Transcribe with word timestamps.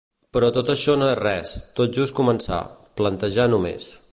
Però 0.35 0.47
tot 0.53 0.71
això 0.73 0.95
no 1.01 1.09
és 1.09 1.19
res, 1.19 1.53
tot 1.81 1.95
just 2.01 2.17
començar, 2.23 2.63
plantejar 3.03 3.51
només. 3.57 3.93